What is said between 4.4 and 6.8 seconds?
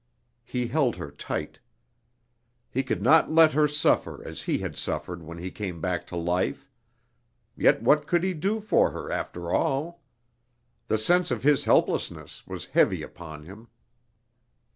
he had suffered when he came back to life!